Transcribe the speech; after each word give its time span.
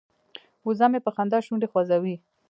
وزه 0.65 0.85
مې 0.91 0.99
په 1.05 1.11
خندا 1.15 1.39
شونډې 1.45 1.67
خوځوي. 1.71 2.15